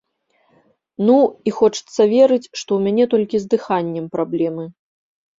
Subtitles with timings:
[1.09, 1.17] Ну,
[1.49, 4.65] і хочацца верыць, што ў мяне толькі з дыханнем праблемы.